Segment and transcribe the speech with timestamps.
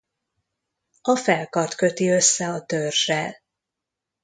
[1.01, 3.41] A felkart köti össze a törzzsel.